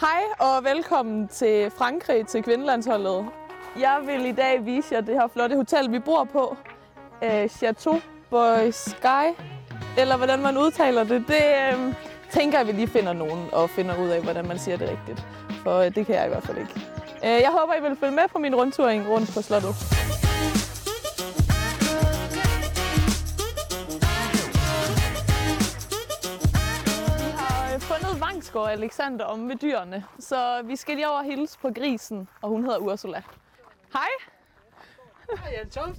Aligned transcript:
Hej 0.00 0.22
og 0.38 0.64
velkommen 0.64 1.28
til 1.28 1.70
Frankrig 1.70 2.26
til 2.26 2.42
kvindelandsholdet. 2.42 3.26
Jeg 3.80 3.98
vil 4.06 4.26
i 4.26 4.32
dag 4.32 4.64
vise 4.64 4.94
jer 4.94 5.00
det 5.00 5.14
her 5.14 5.28
flotte 5.28 5.56
hotel, 5.56 5.92
vi 5.92 5.98
bor 5.98 6.24
på. 6.24 6.56
Øh, 7.24 7.48
Chateau 7.48 8.00
Boy 8.30 8.70
Sky, 8.70 9.26
eller 9.98 10.16
hvordan 10.16 10.42
man 10.42 10.58
udtaler 10.58 11.04
det. 11.04 11.24
Det 11.28 11.44
øh, 11.72 11.94
tænker 12.30 12.58
jeg, 12.58 12.66
vi 12.66 12.72
lige 12.72 12.88
finder 12.88 13.12
nogen 13.12 13.48
og 13.52 13.70
finder 13.70 14.02
ud 14.02 14.08
af, 14.08 14.22
hvordan 14.22 14.48
man 14.48 14.58
siger 14.58 14.76
det 14.76 14.88
rigtigt. 14.90 15.26
For 15.62 15.78
øh, 15.78 15.94
det 15.94 16.06
kan 16.06 16.14
jeg 16.14 16.26
i 16.26 16.28
hvert 16.28 16.44
fald 16.44 16.58
ikke. 16.58 16.72
Øh, 17.24 17.40
jeg 17.42 17.50
håber, 17.60 17.74
I 17.74 17.82
vil 17.88 17.96
følge 17.96 18.14
med 18.14 18.28
på 18.32 18.38
min 18.38 18.54
rundtur 18.54 18.90
rundt 18.90 19.34
på 19.34 19.42
slottet. 19.42 19.74
Fundet 28.56 28.80
Vangsgaard 28.80 28.82
Alexander 28.82 29.24
om 29.24 29.48
ved 29.48 29.56
dyrene, 29.56 30.04
så 30.18 30.62
vi 30.62 30.76
skal 30.76 30.94
lige 30.94 31.08
over 31.08 31.18
og 31.18 31.24
hilse 31.24 31.58
på 31.58 31.70
grisen, 31.70 32.28
og 32.42 32.48
hun 32.48 32.64
hedder 32.64 32.78
Ursula. 32.78 33.22
Hej, 33.92 34.08
Hej, 35.38 35.52
Jan 35.52 35.66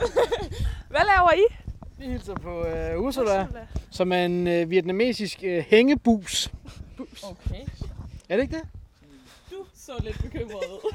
hvad 0.92 1.02
laver 1.06 1.34
I? 1.34 1.46
Vi 1.98 2.06
hilser 2.06 2.36
på 2.36 2.60
uh, 2.60 3.04
Ursula, 3.04 3.48
som 3.92 4.12
er 4.12 4.26
en 4.26 4.48
uh, 4.48 4.70
vietnamesisk 4.70 5.40
uh, 5.44 5.58
hængebus. 5.58 6.52
Okay. 7.24 7.66
Er 8.30 8.36
det 8.36 8.44
ikke 8.44 8.56
det? 8.56 8.64
Du 9.52 9.66
så 9.76 9.92
lidt 10.04 10.22
bekymret 10.22 10.54
ud. 10.54 10.94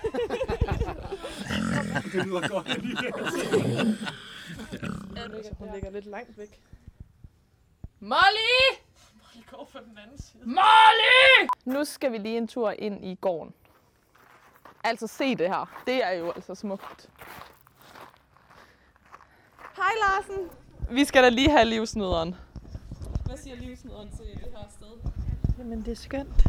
Det 2.13 2.27
lyder 2.27 2.49
godt. 2.49 2.69
Hun 5.59 5.69
ligger 5.75 5.91
lidt 5.91 6.07
langt 6.07 6.39
væk. 6.39 6.61
Molly! 8.01 8.82
Molly 9.35 9.45
går 9.51 9.69
for 9.73 9.79
den 9.79 9.99
anden 9.99 10.19
side. 10.19 10.43
Molly! 10.45 11.49
Nu 11.65 11.85
skal 11.85 12.13
vi 12.13 12.19
lige 12.19 12.37
en 12.37 12.49
tur 12.49 12.71
ind 12.71 13.05
i 13.05 13.15
gården. 13.15 13.55
Altså 14.85 15.07
se 15.07 15.35
det 15.35 15.49
her. 15.49 15.83
Det 15.87 16.05
er 16.05 16.11
jo 16.11 16.31
altså 16.31 16.55
smukt. 16.55 17.11
Hej 19.77 19.93
Larsen. 20.01 20.51
Vi 20.91 21.05
skal 21.05 21.23
da 21.23 21.29
lige 21.29 21.51
have 21.51 21.65
livsnøderen. 21.65 22.35
Hvad 23.25 23.37
siger 23.37 23.57
livsnøderen 23.57 24.11
til 24.11 24.25
det 24.45 24.53
her 24.57 24.65
sted? 24.71 25.11
Jamen, 25.59 25.79
det 25.85 25.89
er 25.93 25.97
skønt. 25.97 26.45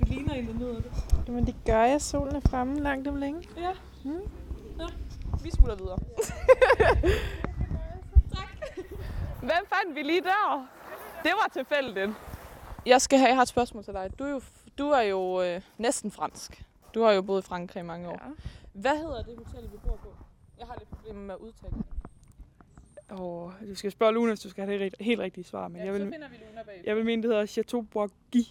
Du 0.00 0.04
ligner 0.06 0.34
en, 0.34 0.46
der 0.46 0.54
nyder 0.54 0.74
det. 0.80 0.92
Jamen, 1.26 1.46
det 1.46 1.54
gør 1.66 1.84
jeg. 1.84 2.02
Solen 2.02 2.36
er 2.36 2.40
fremme 2.40 2.80
langt 2.80 3.08
om 3.08 3.16
længe. 3.16 3.48
Ja. 3.56 3.72
Mm. 4.04 4.20
ja. 4.78 4.86
Vi 5.42 5.50
smutter 5.50 5.76
videre. 5.76 5.98
tak. 8.34 8.48
Hvem 9.38 9.66
fandt 9.68 9.94
vi 9.94 10.02
lige 10.02 10.20
der? 10.20 10.77
Det 11.28 11.34
var 11.42 11.48
tilfældigt. 11.52 12.10
Jeg 12.86 13.02
skal 13.02 13.18
have, 13.18 13.28
jeg 13.28 13.36
har 13.36 13.42
et 13.42 13.48
spørgsmål 13.48 13.84
til 13.84 13.94
dig. 13.94 14.10
Du 14.18 14.24
er 14.24 14.28
jo, 14.30 14.40
du 14.78 14.90
er 14.90 15.00
jo 15.00 15.42
øh, 15.42 15.60
næsten 15.78 16.10
fransk. 16.10 16.64
Du 16.94 17.02
har 17.02 17.12
jo 17.12 17.22
boet 17.22 17.42
i 17.44 17.46
Frankrig 17.46 17.80
i 17.80 17.84
mange 17.84 18.08
år. 18.08 18.20
Ja. 18.24 18.30
Hvad 18.72 18.96
hedder 18.98 19.22
det 19.22 19.36
hotel, 19.46 19.72
vi 19.72 19.76
bor 19.76 19.96
på? 19.96 20.14
Jeg 20.58 20.66
har 20.66 20.74
lidt 20.78 20.88
problemer 20.90 21.20
med 21.20 21.34
at 21.34 21.40
udtale 21.40 21.72
det. 21.72 21.84
Og 23.20 23.52
du 23.68 23.74
skal 23.74 23.90
spørge 23.90 24.12
Luna, 24.14 24.30
hvis 24.30 24.40
du 24.40 24.50
skal 24.50 24.64
have 24.66 24.78
det 24.84 24.94
helt 25.00 25.20
rigtige 25.20 25.44
svar. 25.44 25.68
Men 25.68 25.76
Ja, 25.76 25.84
jeg, 25.86 25.94
så 25.94 25.98
vil, 26.04 26.12
finder 26.12 26.28
vi 26.28 26.36
Luna 26.50 26.62
bag. 26.62 26.82
jeg 26.84 26.96
vil 26.96 27.04
mene, 27.04 27.22
det 27.22 27.30
hedder 27.30 27.46
Chateau 27.46 27.82
Bourguy. 27.82 28.42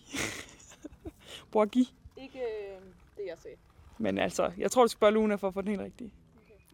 Bourguy. 1.52 1.84
Ikke 2.18 2.40
øh, 2.40 2.82
det, 3.18 3.24
jeg 3.28 3.38
sagde. 3.38 3.58
Men 3.98 4.18
altså, 4.18 4.52
jeg 4.58 4.72
tror, 4.72 4.82
du 4.82 4.88
skal 4.88 4.98
spørge 4.98 5.14
Luna 5.14 5.36
for 5.36 5.48
at 5.48 5.54
få 5.54 5.62
den 5.62 5.70
helt 5.70 5.82
rigtige. 5.82 6.12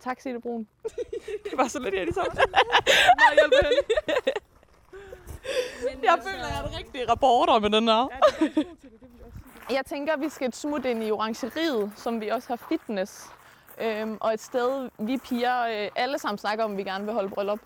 Tak, 0.02 0.22
Signe 0.22 0.42
Brun. 0.42 0.68
Det 1.50 1.58
var 1.58 1.68
så 1.68 1.80
lidt 1.80 1.96
i 1.96 2.06
det 2.06 2.16
samme. 2.16 2.32
Nej, 3.20 3.34
hjælp 3.34 3.54
hende. 3.64 3.78
Jeg 6.04 6.20
føler, 6.24 6.48
jeg 6.48 6.60
er 6.64 6.68
en 6.68 6.78
rigtig 6.78 7.12
reporter 7.12 7.60
med 7.60 7.70
den 7.70 7.88
her. 7.88 8.08
Jeg 9.70 9.86
tænker, 9.86 10.18
vi 10.18 10.30
skal 10.30 10.48
et 10.48 10.56
smut 10.56 10.86
ind 10.86 11.04
i 11.04 11.12
orangeriet, 11.12 11.92
som 11.96 12.22
vi 12.22 12.30
også 12.30 12.50
har 12.50 12.56
fitness. 12.70 13.30
Øhm, 13.78 14.18
og 14.22 14.34
et 14.34 14.40
sted, 14.40 14.90
vi 14.98 15.18
piger 15.18 15.62
øh, 15.64 15.90
alle 15.96 16.20
sammen 16.20 16.38
snakker 16.38 16.66
om, 16.66 16.72
at 16.72 16.78
vi 16.78 16.84
gerne 16.84 17.06
vil 17.06 17.14
holde 17.14 17.30
bryllup. 17.30 17.60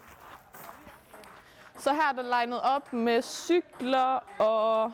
Så 1.78 1.94
her 1.94 2.10
er 2.10 2.14
der 2.14 2.22
legnet 2.22 2.62
op 2.62 2.94
med 2.94 3.22
cykler 3.22 4.24
og 4.40 4.94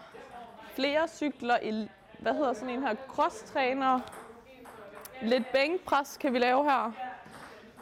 flere 0.75 1.07
cykler 1.07 1.59
i, 1.59 1.87
hvad 2.19 2.33
hedder 2.33 2.53
sådan 2.53 2.69
en 2.69 2.81
her, 2.81 2.95
crosstræner. 3.07 3.99
Lidt 5.21 5.51
bænkpres 5.51 6.17
kan 6.17 6.33
vi 6.33 6.39
lave 6.39 6.63
her. 6.63 6.91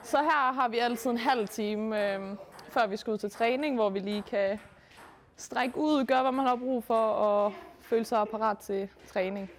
Så 0.03 0.17
her 0.17 0.53
har 0.53 0.67
vi 0.67 0.77
altid 0.77 1.11
en 1.11 1.17
halv 1.17 1.47
time, 1.47 2.13
øh, 2.13 2.21
før 2.69 2.87
vi 2.87 2.97
skal 2.97 3.13
ud 3.13 3.17
til 3.17 3.31
træning, 3.31 3.75
hvor 3.75 3.89
vi 3.89 3.99
lige 3.99 4.21
kan 4.21 4.59
strække 5.41 5.77
ud, 5.77 6.05
gøre 6.05 6.21
hvad 6.21 6.31
man 6.31 6.45
har 6.45 6.55
brug 6.55 6.83
for 6.83 7.07
og 7.07 7.53
føle 7.81 8.05
sig 8.05 8.27
parat 8.27 8.57
til 8.57 8.89
træning. 9.13 9.51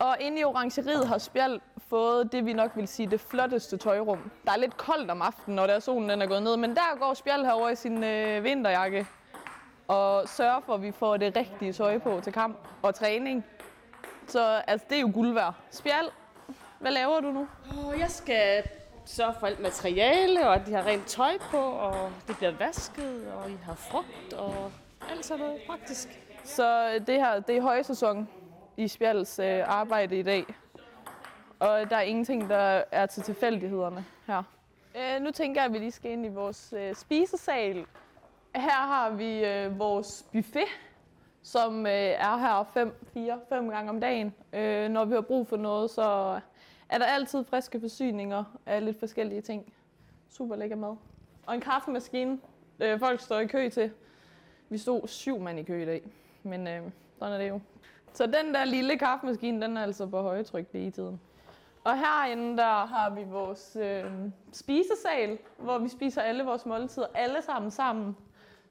Og 0.00 0.16
inde 0.20 0.40
i 0.40 0.44
orangeriet 0.44 1.08
har 1.08 1.18
Spjald 1.18 1.60
fået 1.88 2.32
det, 2.32 2.46
vi 2.46 2.52
nok 2.52 2.70
vil 2.74 2.88
sige, 2.88 3.10
det 3.10 3.20
flotteste 3.20 3.76
tøjrum. 3.76 4.30
Der 4.44 4.52
er 4.52 4.56
lidt 4.56 4.76
koldt 4.76 5.10
om 5.10 5.22
aftenen, 5.22 5.56
når 5.56 5.66
der 5.66 5.74
er 5.74 5.80
solen 5.80 6.08
den 6.08 6.22
er 6.22 6.26
gået 6.26 6.42
ned, 6.42 6.56
men 6.56 6.70
der 6.70 6.98
går 6.98 7.14
Spjald 7.14 7.44
herover 7.44 7.68
i 7.68 7.76
sin 7.76 8.04
øh, 8.04 8.44
vinterjakke 8.44 9.06
og 9.88 10.28
sørger 10.28 10.60
for, 10.60 10.74
at 10.74 10.82
vi 10.82 10.92
får 10.92 11.16
det 11.16 11.36
rigtige 11.36 11.72
tøj 11.72 11.98
på 11.98 12.20
til 12.22 12.32
kamp 12.32 12.56
og 12.82 12.94
træning. 12.94 13.44
Så 14.26 14.62
altså, 14.66 14.86
det 14.90 14.96
er 14.96 15.00
jo 15.00 15.10
guld 15.14 15.34
værd. 15.34 15.54
Spjald, 15.70 16.08
hvad 16.78 16.92
laver 16.92 17.20
du 17.20 17.30
nu? 17.30 17.46
Oh, 17.70 18.00
jeg 18.00 18.10
skal 18.10 18.62
sørge 19.04 19.34
for 19.40 19.46
alt 19.46 19.60
materiale, 19.60 20.48
og 20.48 20.54
at 20.54 20.66
de 20.66 20.72
har 20.72 20.86
rent 20.86 21.06
tøj 21.06 21.38
på, 21.50 21.58
og 21.58 22.10
det 22.28 22.36
bliver 22.36 22.52
vasket, 22.52 23.32
og 23.34 23.50
I 23.50 23.58
har 23.64 23.74
frugt, 23.74 24.32
og 24.32 24.72
alt 25.10 25.24
sådan 25.24 25.44
noget 25.44 25.60
praktisk. 25.66 26.08
Så 26.44 26.94
øh, 26.94 27.06
det 27.06 27.14
her, 27.14 27.40
det 27.40 27.56
er 27.56 27.62
højsæson 27.62 28.28
i 28.76 28.88
Spjalds 28.88 29.38
øh, 29.38 29.62
arbejde 29.66 30.18
i 30.18 30.22
dag. 30.22 30.44
Og 31.58 31.82
øh, 31.82 31.90
der 31.90 31.96
er 31.96 32.00
ingenting, 32.00 32.48
der 32.48 32.82
er 32.90 33.06
til 33.06 33.22
tilfældighederne 33.22 34.04
her. 34.26 34.42
Øh, 34.96 35.22
nu 35.22 35.30
tænker 35.30 35.60
jeg, 35.60 35.66
at 35.66 35.72
vi 35.72 35.78
lige 35.78 35.90
skal 35.90 36.10
ind 36.10 36.26
i 36.26 36.28
vores 36.28 36.74
øh, 36.76 36.94
spisesal. 36.94 37.86
Her 38.54 38.70
har 38.70 39.10
vi 39.10 39.44
øh, 39.44 39.78
vores 39.78 40.26
buffet, 40.32 40.68
som 41.42 41.86
øh, 41.86 41.92
er 41.92 42.36
her 42.36 42.64
5, 42.74 42.94
4, 43.12 43.40
5 43.48 43.68
gange 43.68 43.90
om 43.90 44.00
dagen. 44.00 44.34
Øh, 44.52 44.88
når 44.88 45.04
vi 45.04 45.14
har 45.14 45.20
brug 45.20 45.46
for 45.46 45.56
noget, 45.56 45.90
så 45.90 46.40
er 46.88 46.98
der 46.98 47.04
altid 47.04 47.44
friske 47.44 47.80
forsyninger 47.80 48.44
af 48.66 48.84
lidt 48.84 48.98
forskellige 48.98 49.40
ting. 49.40 49.72
Super 50.28 50.56
lækker 50.56 50.76
mad. 50.76 50.96
Og 51.46 51.54
en 51.54 51.60
kaffemaskine, 51.60 52.38
øh, 52.80 52.98
folk 52.98 53.20
står 53.20 53.38
i 53.38 53.46
kø 53.46 53.68
til. 53.68 53.90
Vi 54.70 54.78
stod 54.78 55.08
syv 55.08 55.38
mand 55.38 55.58
i 55.58 55.62
kø 55.62 55.82
i 55.82 55.86
dag, 55.86 56.02
men 56.42 56.68
øh, 56.68 56.82
sådan 57.18 57.34
er 57.34 57.38
det 57.38 57.48
jo. 57.48 57.60
Så 58.12 58.26
den 58.26 58.54
der 58.54 58.64
lille 58.64 58.98
kaffemaskine, 58.98 59.62
den 59.62 59.76
er 59.76 59.82
altså 59.82 60.06
på 60.06 60.22
højtryk 60.22 60.66
lige 60.72 60.86
i 60.86 60.90
tiden. 60.90 61.20
Og 61.84 61.98
herinde 61.98 62.56
der 62.56 62.86
har 62.86 63.10
vi 63.10 63.24
vores 63.24 63.76
øh, 63.80 64.04
spisesal, 64.52 65.38
hvor 65.58 65.78
vi 65.78 65.88
spiser 65.88 66.22
alle 66.22 66.44
vores 66.44 66.66
måltider, 66.66 67.06
alle 67.14 67.42
sammen 67.42 67.70
sammen. 67.70 68.16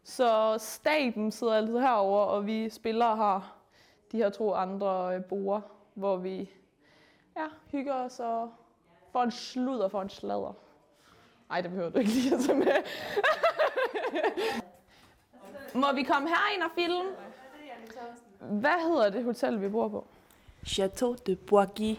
Så 0.04 0.56
staben 0.58 1.32
sidder 1.32 1.54
altid 1.54 1.80
herover, 1.80 2.26
og 2.26 2.46
vi 2.46 2.70
spillere 2.70 3.16
har 3.16 3.56
de 4.12 4.18
her 4.18 4.30
to 4.30 4.54
andre 4.54 5.16
øh, 5.16 5.24
borer, 5.24 5.62
hvor 5.94 6.18
vi 6.18 6.52
ja, 7.38 7.46
hygger 7.72 7.94
os 7.94 8.20
og 8.20 8.52
får 9.12 9.24
en 9.24 9.32
sludder 9.32 9.88
for 9.88 9.98
får 9.98 10.02
en 10.02 10.10
sladder. 10.10 10.54
Ej, 11.50 11.62
det 11.62 11.72
behøver 11.72 11.90
du 11.90 12.00
ikke 12.00 12.12
lige 12.12 12.36
at 12.36 12.42
tage 12.42 12.58
med. 12.58 12.68
Må 15.74 15.94
vi 15.96 16.04
komme 16.04 16.30
herind 16.30 16.64
og 16.64 16.70
filme? 16.76 17.04
Hvad 18.40 18.88
hedder 18.88 19.10
det 19.10 19.24
hotel, 19.24 19.62
vi 19.62 19.70
bor 19.70 19.88
på? 19.88 20.08
Chateau 20.66 21.16
de 21.28 21.36
Bourguy. 21.36 21.96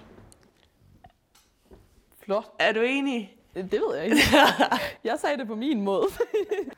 Flot. 2.18 2.44
Er 2.58 2.72
du 2.72 2.80
enig? 2.80 3.36
Det 3.54 3.72
ved 3.72 3.96
jeg 3.96 4.04
ikke. 4.04 4.16
Jeg 5.04 5.18
sagde 5.18 5.36
det 5.38 5.46
på 5.46 5.54
min 5.54 5.80
måde. 5.80 6.06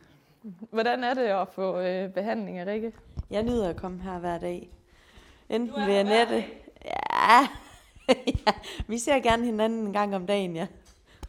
Hvordan 0.71 1.05
er 1.05 1.15
det 1.15 1.23
at 1.23 1.49
få 1.49 1.79
øh, 1.79 2.11
behandling 2.11 2.59
af 2.59 2.67
Rikke? 2.67 2.93
Jeg 3.31 3.43
nyder 3.43 3.69
at 3.69 3.77
komme 3.77 4.03
her 4.03 4.19
hver 4.19 4.39
dag. 4.39 4.71
Enten 5.49 5.87
ved 5.87 5.95
Annette. 5.95 6.45
Ja. 6.85 7.49
ja. 8.47 8.53
Vi 8.87 8.99
ser 8.99 9.21
gerne 9.21 9.45
hinanden 9.45 9.87
en 9.87 9.93
gang 9.93 10.17
om 10.17 10.27
dagen, 10.27 10.57
ja. 10.57 10.67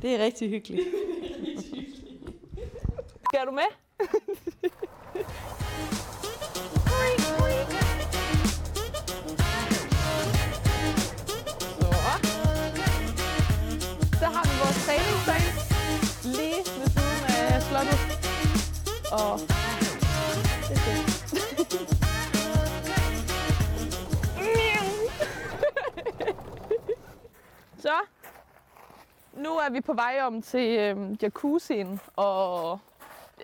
Det 0.01 0.15
er 0.15 0.19
rigtig 0.19 0.50
hyggeligt. 0.50 0.88
Skal 3.25 3.45
du 3.45 3.51
med? 3.51 3.63
Vores 15.13 16.25
lige 16.25 16.57
ved 16.57 16.88
siden 16.95 17.24
af 17.30 17.62
slottet. 17.62 18.00
Og 19.12 19.39
det 20.68 20.75
er 20.75 20.81
fedt. 20.86 21.24
Så, 27.77 27.94
nu 29.33 29.50
er 29.50 29.69
vi 29.69 29.81
på 29.81 29.94
vej 29.94 30.19
om 30.21 30.42
til 30.42 30.80
øhm, 30.80 31.18
jacuzzien, 31.21 32.00
og 32.16 32.80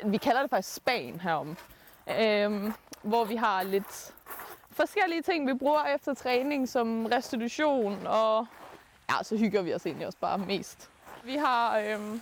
vi 0.05 0.17
kalder 0.17 0.41
det 0.41 0.49
faktisk 0.49 0.75
Span 0.75 1.19
herom, 1.19 1.57
øhm, 2.19 2.73
hvor 3.01 3.25
vi 3.25 3.35
har 3.35 3.63
lidt 3.63 4.13
forskellige 4.71 5.21
ting, 5.21 5.47
vi 5.47 5.53
bruger 5.53 5.83
efter 5.95 6.13
træning, 6.13 6.69
som 6.69 7.05
restitution, 7.05 8.07
og 8.07 8.47
ja, 9.09 9.23
så 9.23 9.37
hygger 9.37 9.61
vi 9.61 9.73
os 9.73 9.85
egentlig 9.85 10.07
også 10.07 10.19
bare 10.19 10.37
mest. 10.37 10.89
Vi 11.23 11.35
har 11.35 11.79
øhm, 11.79 12.21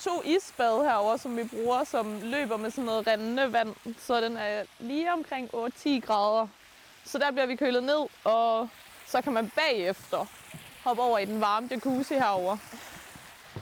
to 0.00 0.22
isbad 0.24 0.84
herover, 0.84 1.16
som 1.16 1.36
vi 1.36 1.44
bruger, 1.44 1.84
som 1.84 2.20
løber 2.22 2.56
med 2.56 2.70
sådan 2.70 2.84
noget 2.84 3.06
rendende 3.06 3.52
vand, 3.52 3.74
så 3.98 4.20
den 4.20 4.36
er 4.36 4.64
lige 4.78 5.12
omkring 5.12 5.50
8-10 5.54 5.88
grader. 6.00 6.46
Så 7.04 7.18
der 7.18 7.30
bliver 7.30 7.46
vi 7.46 7.56
kølet 7.56 7.84
ned, 7.84 8.06
og 8.24 8.68
så 9.06 9.22
kan 9.22 9.32
man 9.32 9.52
bagefter 9.56 10.26
hoppe 10.84 11.02
over 11.02 11.18
i 11.18 11.24
den 11.24 11.40
varme 11.40 11.68
jacuzzi 11.70 12.14
herover. 12.14 12.56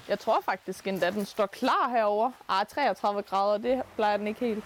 Jeg 0.09 0.19
tror 0.19 0.41
faktisk 0.41 0.87
endda, 0.87 1.07
at 1.07 1.13
den 1.15 1.27
står 1.27 1.47
klar 1.47 1.89
herover. 1.89 2.31
Ah, 2.49 2.67
33 2.67 3.23
grader, 3.23 3.59
det 3.59 3.83
plejer 3.97 4.17
den 4.17 4.27
ikke 4.27 4.41
helt. 4.41 4.65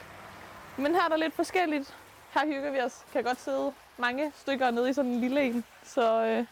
Men 0.77 0.95
her 0.95 1.05
er 1.05 1.09
der 1.09 1.17
lidt 1.17 1.35
forskelligt. 1.35 1.95
Her 2.35 2.47
hygger 2.47 2.71
vi 2.71 2.81
os. 2.81 3.05
Kan 3.13 3.25
godt 3.25 3.41
sidde 3.41 3.73
mange 3.97 4.33
stykker 4.37 4.71
nede 4.71 4.91
i 4.91 4.93
sådan 4.93 5.11
en 5.11 5.21
lille 5.21 5.43
en. 5.43 5.65
Så 5.85 6.25
øh, 6.25 6.47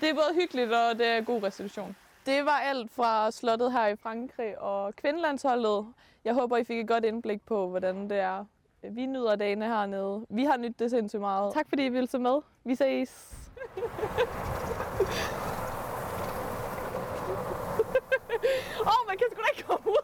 det 0.00 0.08
er 0.08 0.14
både 0.14 0.34
hyggeligt 0.34 0.72
og 0.72 0.98
det 0.98 1.06
er 1.06 1.20
god 1.20 1.42
restitution. 1.42 1.96
Det 2.26 2.44
var 2.44 2.58
alt 2.58 2.92
fra 2.92 3.30
slottet 3.30 3.72
her 3.72 3.86
i 3.86 3.96
Frankrig 3.96 4.58
og 4.58 4.96
kvindelandsholdet. 4.96 5.86
Jeg 6.24 6.34
håber, 6.34 6.56
I 6.56 6.64
fik 6.64 6.78
et 6.78 6.88
godt 6.88 7.04
indblik 7.04 7.42
på, 7.46 7.68
hvordan 7.68 8.10
det 8.10 8.18
er. 8.18 8.44
Øh, 8.84 8.96
vi 8.96 9.06
nyder 9.06 9.36
dagene 9.36 9.66
hernede. 9.66 10.26
Vi 10.30 10.44
har 10.44 10.56
nydt 10.56 10.78
det 10.78 10.90
sindssygt 10.90 11.20
meget. 11.20 11.54
Tak 11.54 11.68
fordi 11.68 11.86
I 11.86 11.88
ville 11.88 12.08
se 12.08 12.18
med. 12.18 12.40
Vi 12.64 12.74
ses. 12.74 13.34
Åh, 18.80 18.86
oh, 18.86 19.06
man 19.08 19.18
kan 19.18 19.26
sgu 19.30 19.40
da 19.40 19.46
ikke 19.56 19.68
komme 19.68 19.90
ud. 19.90 19.96